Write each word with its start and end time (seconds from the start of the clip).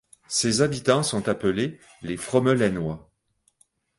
Ses 0.27 0.63
habitants 0.63 1.03
sont 1.03 1.29
appelés 1.29 1.79
les 2.01 2.17
Fromelennois. 2.17 3.13